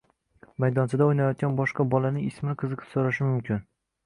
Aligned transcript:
maydonchada 0.63 1.07
o‘ynayotgan 1.09 1.53
boshqa 1.59 1.85
bolaning 1.93 2.27
ismini 2.31 2.57
qiziqib 2.63 2.89
so‘rashi 2.97 3.29
mumkin. 3.31 3.63